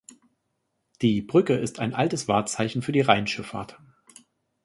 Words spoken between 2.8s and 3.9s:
für die Rheinschifffahrt.